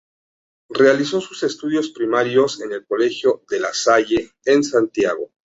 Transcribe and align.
Realizó 0.71 1.21
sus 1.21 1.43
estudios 1.43 1.91
primarios 1.91 2.59
en 2.61 2.71
el 2.71 2.83
colegio 2.87 3.43
De 3.47 3.59
La 3.59 3.71
Salle, 3.71 4.31
en 4.45 4.63
Santiago. 4.63 5.29